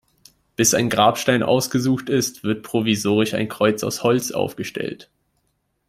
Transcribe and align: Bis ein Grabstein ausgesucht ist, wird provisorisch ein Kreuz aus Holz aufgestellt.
Bis 0.55 0.73
ein 0.73 0.89
Grabstein 0.89 1.43
ausgesucht 1.43 2.09
ist, 2.09 2.43
wird 2.43 2.63
provisorisch 2.63 3.35
ein 3.35 3.47
Kreuz 3.49 3.83
aus 3.83 4.01
Holz 4.01 4.31
aufgestellt. 4.31 5.11